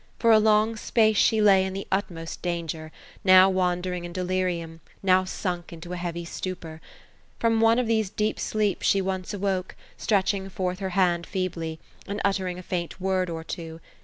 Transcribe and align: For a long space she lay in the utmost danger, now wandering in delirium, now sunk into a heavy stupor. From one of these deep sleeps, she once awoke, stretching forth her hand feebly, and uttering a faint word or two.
For 0.17 0.31
a 0.31 0.39
long 0.39 0.77
space 0.77 1.15
she 1.17 1.41
lay 1.43 1.63
in 1.63 1.73
the 1.73 1.85
utmost 1.91 2.41
danger, 2.41 2.91
now 3.23 3.51
wandering 3.51 4.03
in 4.03 4.11
delirium, 4.11 4.81
now 5.03 5.25
sunk 5.25 5.71
into 5.71 5.93
a 5.93 5.97
heavy 5.97 6.25
stupor. 6.25 6.81
From 7.37 7.61
one 7.61 7.77
of 7.77 7.85
these 7.85 8.09
deep 8.09 8.39
sleeps, 8.39 8.87
she 8.87 8.99
once 8.99 9.31
awoke, 9.31 9.75
stretching 9.97 10.49
forth 10.49 10.79
her 10.79 10.89
hand 10.97 11.27
feebly, 11.27 11.79
and 12.07 12.19
uttering 12.25 12.57
a 12.57 12.63
faint 12.63 12.99
word 12.99 13.29
or 13.29 13.43
two. 13.43 13.79